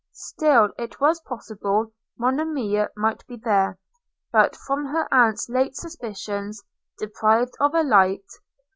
[0.15, 3.77] Still it was possible Monimia might be there,
[4.31, 6.63] but, from her aunt's late suspicions,
[6.97, 8.25] deprived of a light.